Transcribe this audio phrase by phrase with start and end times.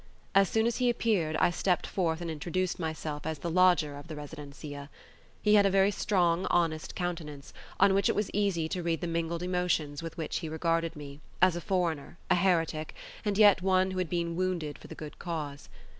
[0.33, 4.07] As soon as he appeared I stepped forth and introduced myself as the lodger of
[4.07, 4.89] the residencia.
[5.43, 9.05] He had a very strong, honest countenance, on which it was easy to read the
[9.07, 13.91] mingled emotions with which he regarded me, as a foreigner, a heretic, and yet one
[13.91, 15.69] who had been wounded for the good cause.